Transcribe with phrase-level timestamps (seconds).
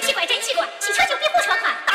[0.00, 1.87] 奇怪真奇怪汽车就比火车快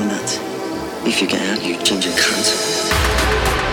[0.00, 1.06] doing that.
[1.06, 3.69] If you get out, you change your concept.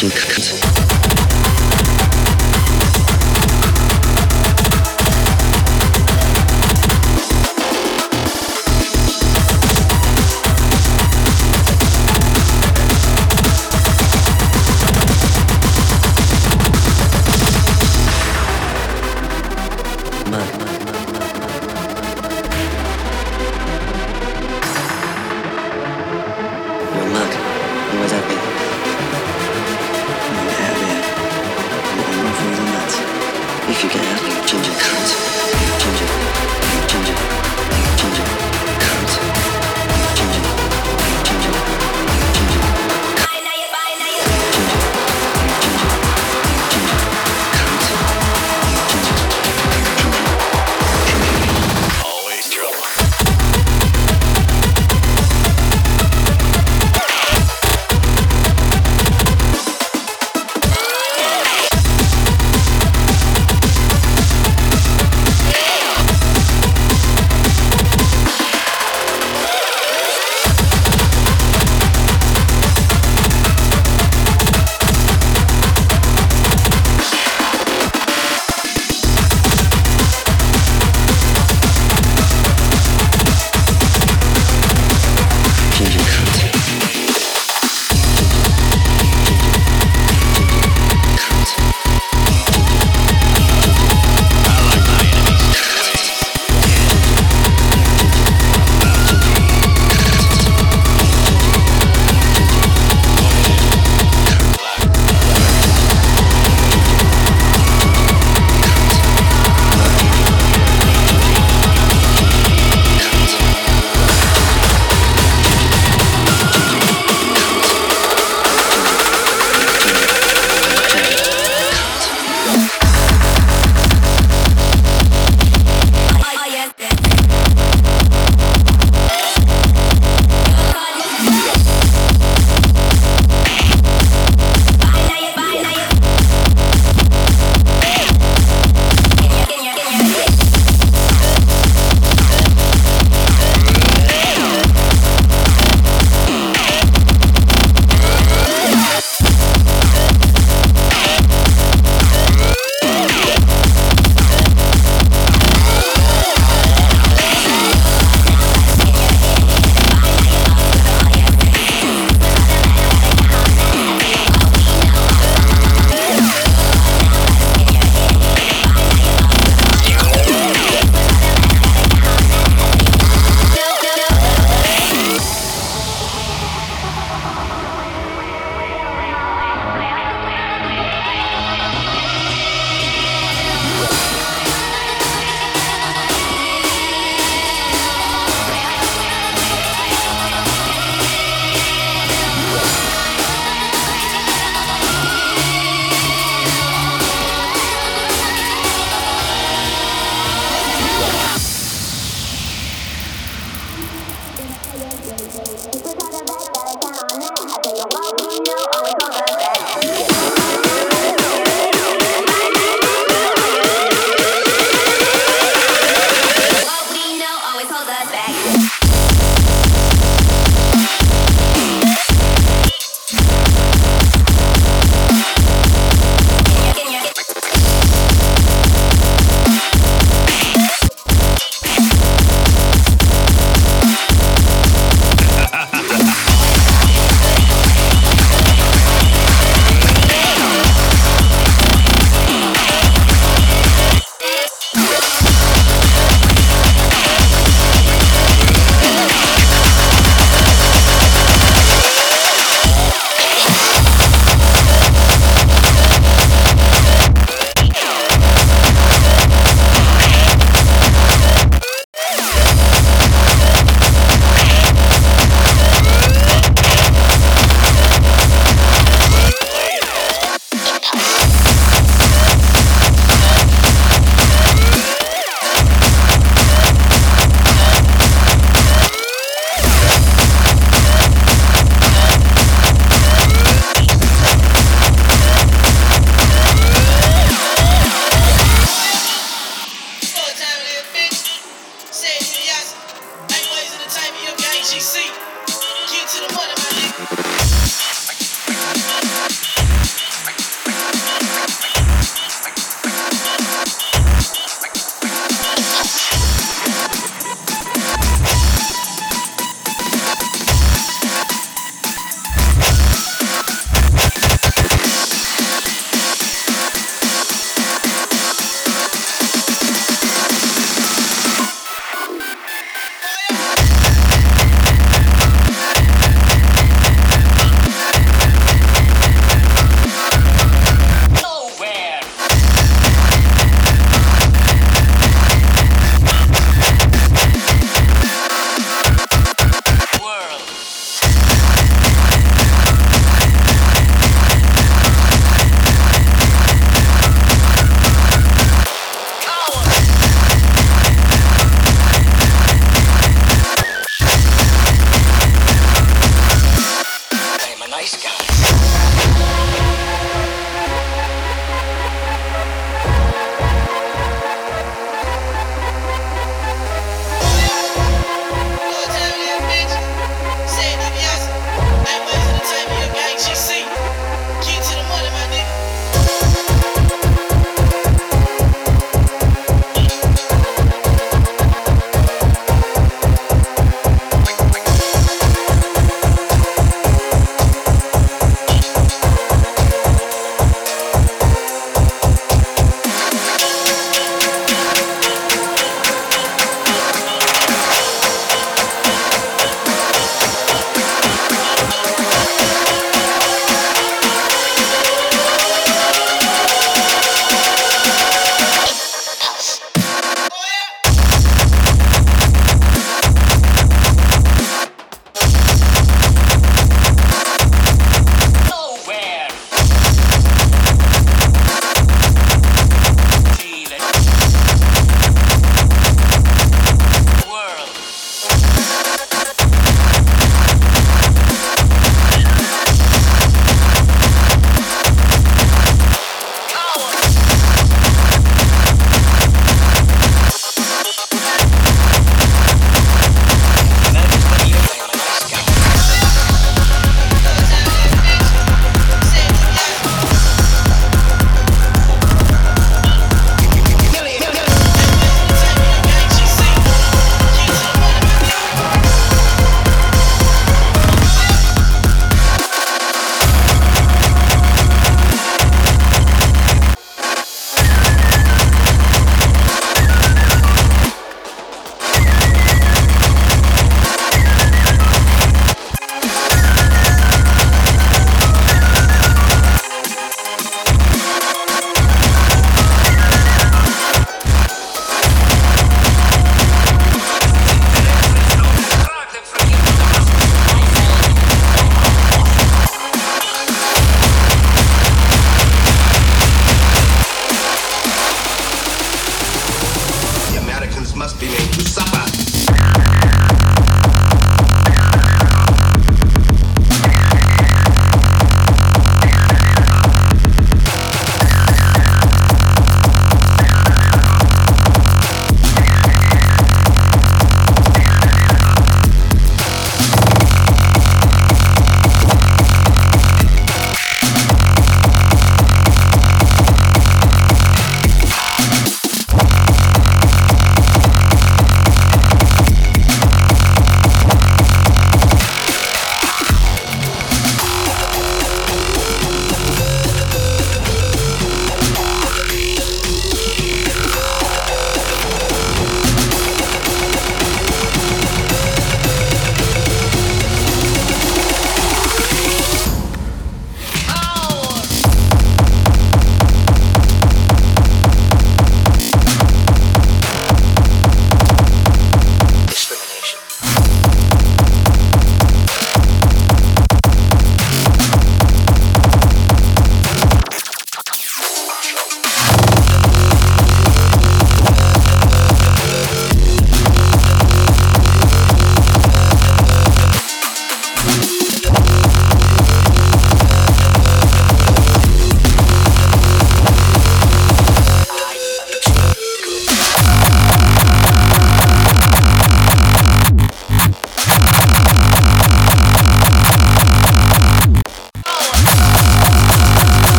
[0.00, 0.16] 人格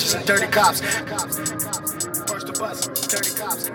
[0.00, 0.80] Judges and dirty cops.
[0.80, 3.68] First the bus, dirty cops.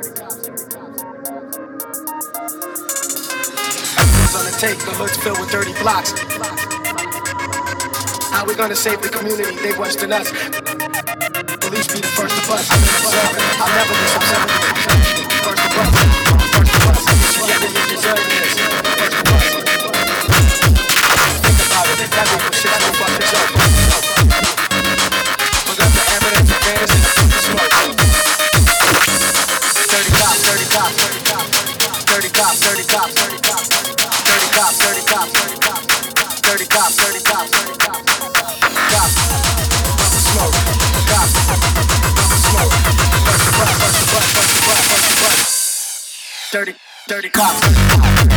[4.33, 6.13] On the take, the hood's filled with dirty blocks.
[8.31, 9.55] How we gonna save the community?
[9.61, 10.31] They worse than us.
[11.61, 12.71] Police be the first to bust.
[13.61, 14.19] I'll never be so
[15.45, 15.93] First to bust.
[16.55, 17.05] First to bust.
[17.45, 18.57] Yeah, they deserve this.
[19.29, 20.09] First to bust.
[21.45, 22.55] Think about it.
[22.55, 23.84] Shit I don't fuck this
[46.55, 46.73] dirty
[47.09, 48.34] dirty cops,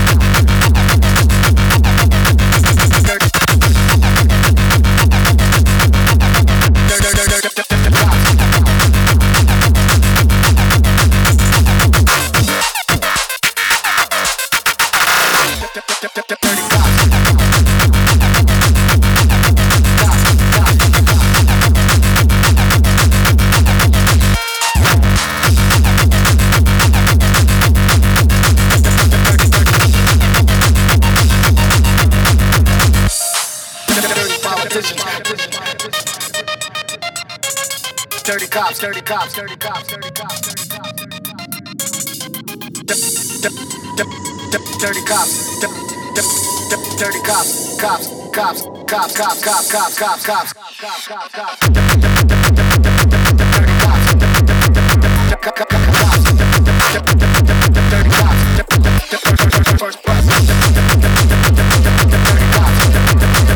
[38.58, 40.40] Dirty cops, dirty cops, dirty cops, dirty cops,
[44.18, 45.58] dirty cops, dirty cops.
[46.98, 51.68] Dirty cops, cops, cops, cops, cops, cops, cops, cops, cops, cops, cops.
[51.68, 52.02] Dirty
[53.78, 54.02] cops.
[54.08, 54.42] Dirty
[58.18, 58.42] cops.
[59.78, 60.26] First bus.
[62.26, 62.74] Dirty cops.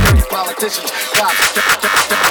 [0.07, 0.91] Dirty politicians.
[1.15, 2.22] Cops.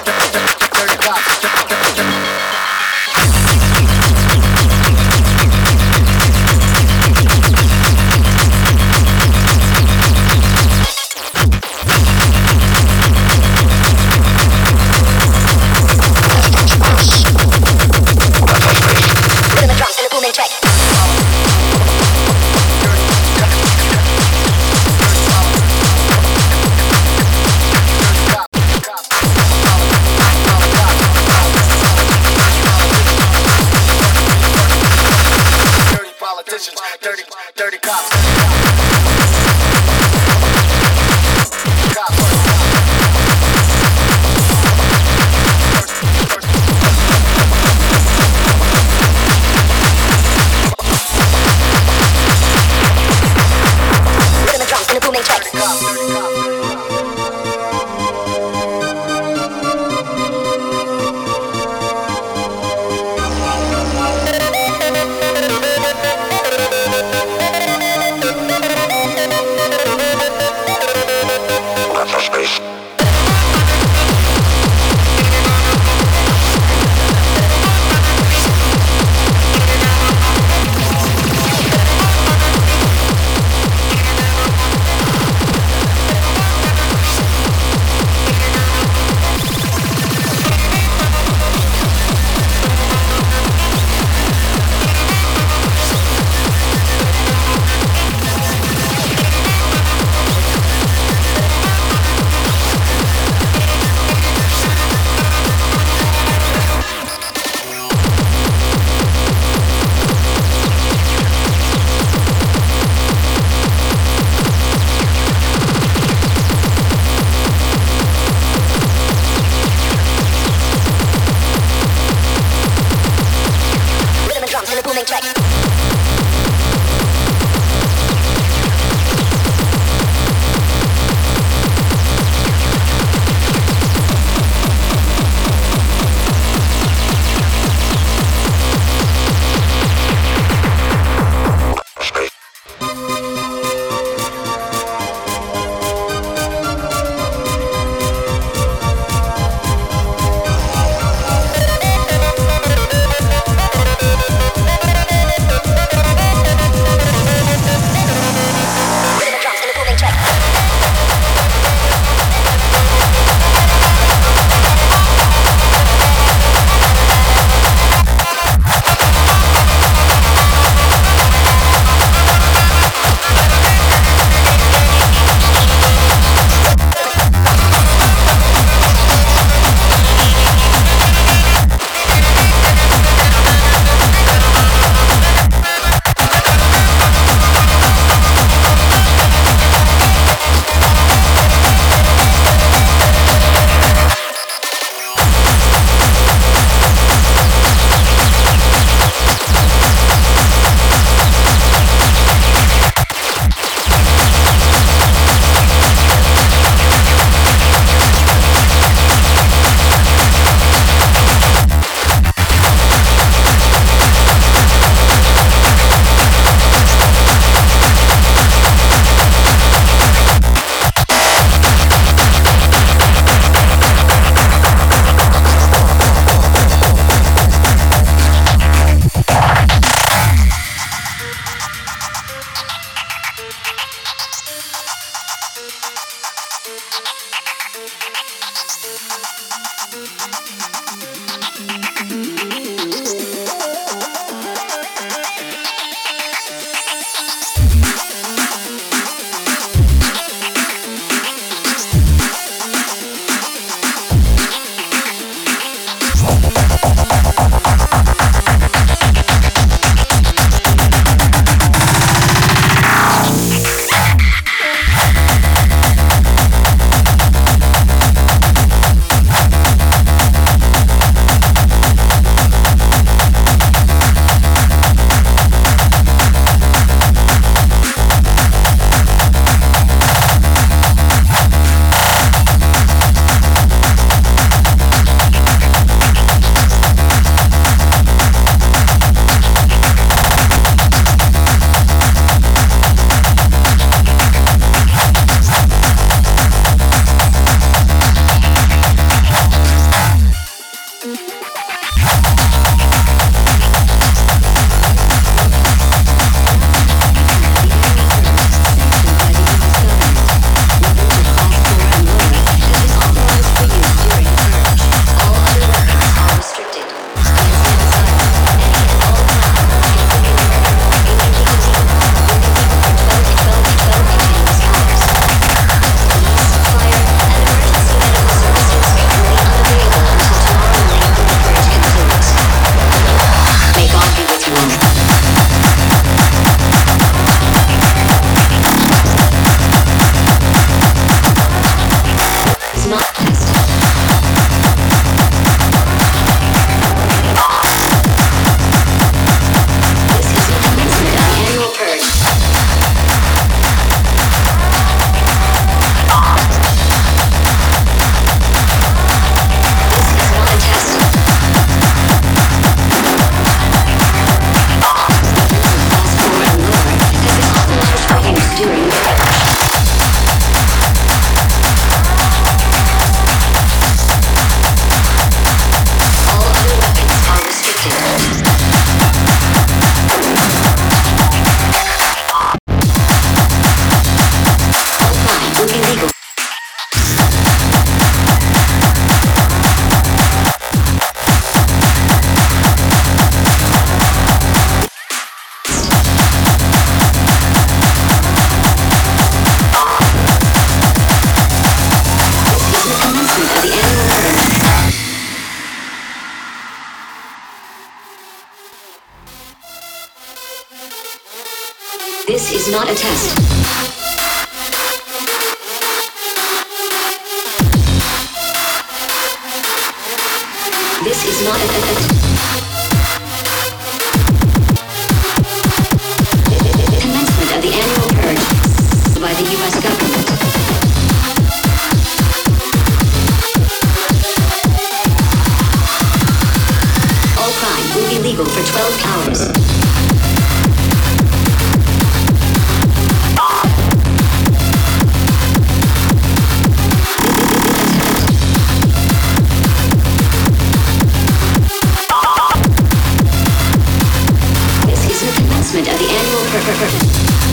[455.72, 457.51] Commencement of the annual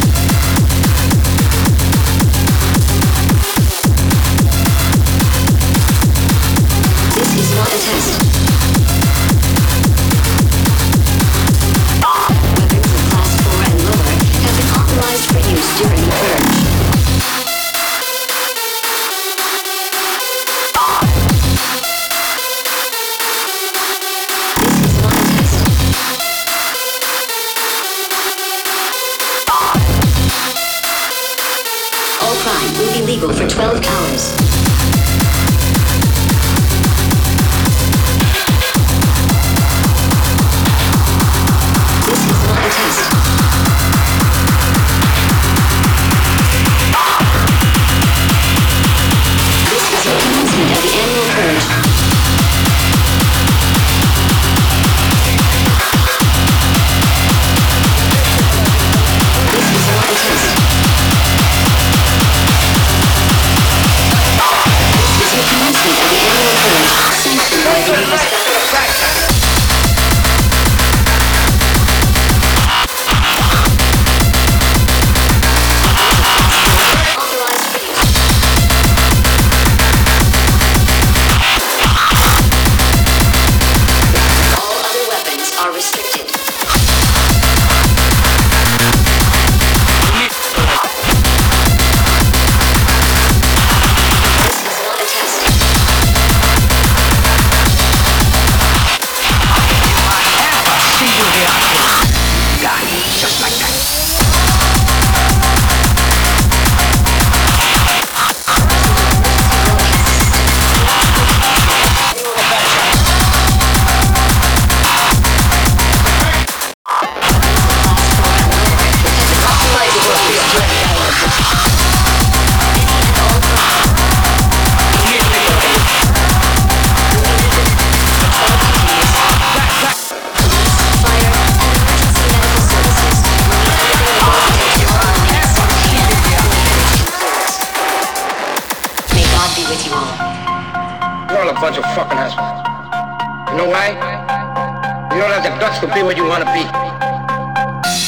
[146.09, 146.65] what you want to be.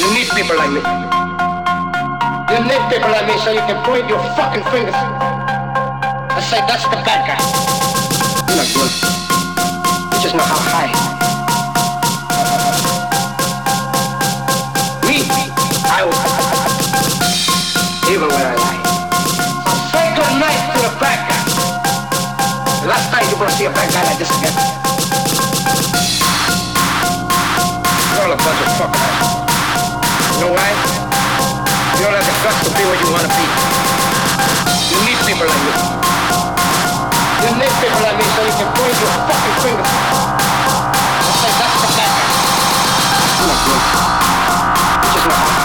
[0.01, 0.81] You need people like me.
[2.49, 6.89] You need people like me so you can point your fucking fingers and say, that's
[6.89, 7.37] the bad guy.
[8.49, 8.93] You're not good.
[10.17, 10.89] You just know how high.
[15.05, 15.21] Me,
[15.85, 16.25] I will.
[18.09, 18.81] Even when I lie.
[19.93, 22.89] Say good night to the bad guy.
[22.89, 24.90] Last time you're gonna see a bad guy like this again.
[28.31, 29.43] All a bunch of assholes.
[30.35, 30.71] You know why?
[31.99, 33.47] You don't have the guts to be what you wanna be.
[34.91, 35.73] You need people like me.
[37.43, 41.79] You need people like me so you can point your fucking finger and say that's
[41.83, 42.11] the guy.
[43.35, 43.83] I'm not good.
[45.11, 45.60] Just know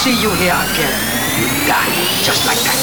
[0.00, 0.94] see you here again,
[1.38, 1.92] you die
[2.24, 2.79] just like that.